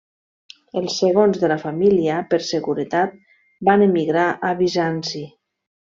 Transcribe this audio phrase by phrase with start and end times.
[0.79, 3.17] Els segons de la família, per seguretat,
[3.71, 5.27] van emigrar a Bizanci.